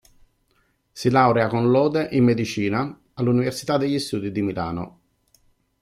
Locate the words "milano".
4.41-4.99